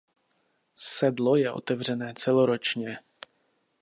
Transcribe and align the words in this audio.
Sedlo 0.75 1.35
je 1.35 1.51
otevřené 1.51 2.13
celoročně. 2.17 2.99